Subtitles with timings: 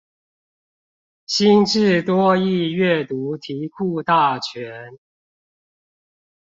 [1.27, 4.97] 新制多益閱讀題庫大全